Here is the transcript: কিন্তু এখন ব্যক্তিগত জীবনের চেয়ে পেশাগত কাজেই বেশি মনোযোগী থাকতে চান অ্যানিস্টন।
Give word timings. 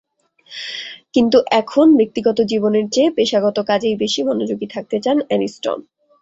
কিন্তু 1.13 1.37
এখন 1.51 1.87
ব্যক্তিগত 1.97 2.37
জীবনের 2.43 2.85
চেয়ে 2.89 3.11
পেশাগত 3.11 3.57
কাজেই 3.67 3.95
বেশি 3.95 4.21
মনোযোগী 4.23 4.67
থাকতে 4.67 4.97
চান 4.99 5.17
অ্যানিস্টন। 5.27 5.79